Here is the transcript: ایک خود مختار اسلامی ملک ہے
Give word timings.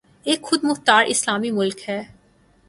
ایک 0.23 0.41
خود 0.41 0.59
مختار 0.65 1.05
اسلامی 1.07 1.51
ملک 1.51 1.89
ہے 1.89 2.01